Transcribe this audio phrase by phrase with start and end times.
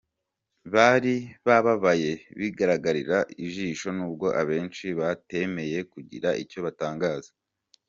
[0.73, 1.15] Bari
[1.47, 7.31] bababaye bigaragarira ijisho nubwo abenshi batemeye kugira icyo batangaza.